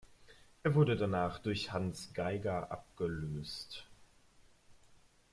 Er 0.63 0.73
wurde 0.73 0.97
danach 0.97 1.37
durch 1.37 1.71
Hans 1.73 2.11
Geiger 2.15 2.71
abgelöst. 2.71 3.85